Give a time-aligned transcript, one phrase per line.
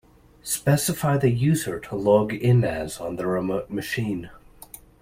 [0.41, 4.31] Specify the user to log in as on the remote machine.